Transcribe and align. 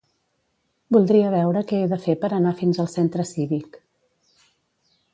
Voldria 0.97 1.33
veure 1.35 1.63
què 1.73 1.81
he 1.83 1.91
de 1.93 2.01
fer 2.07 2.17
per 2.25 2.33
anar 2.39 2.57
fins 2.63 2.83
al 2.85 2.91
centre 2.97 3.27
cívic. 3.37 3.81